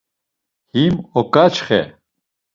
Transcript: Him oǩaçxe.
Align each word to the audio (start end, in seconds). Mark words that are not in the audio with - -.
Him 0.73 0.95
oǩaçxe. 1.19 1.81